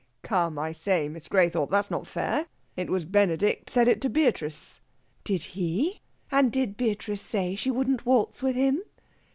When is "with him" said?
8.41-8.81